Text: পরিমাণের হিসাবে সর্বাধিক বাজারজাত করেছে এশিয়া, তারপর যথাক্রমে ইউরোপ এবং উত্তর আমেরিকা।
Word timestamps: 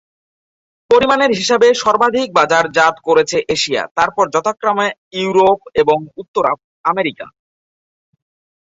পরিমাণের 0.89 1.31
হিসাবে 1.31 1.67
সর্বাধিক 1.83 2.27
বাজারজাত 2.39 2.95
করেছে 3.07 3.37
এশিয়া, 3.55 3.83
তারপর 3.97 4.25
যথাক্রমে 4.35 4.87
ইউরোপ 5.19 5.59
এবং 5.81 5.97
উত্তর 6.21 6.43
আমেরিকা। 6.85 7.25